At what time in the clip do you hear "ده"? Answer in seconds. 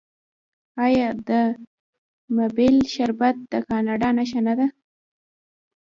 4.59-4.67